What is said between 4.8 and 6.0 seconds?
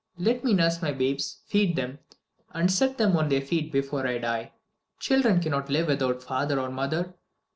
Children cannot live